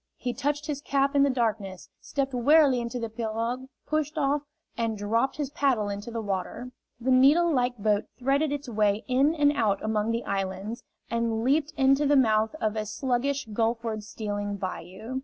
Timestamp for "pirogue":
3.07-3.67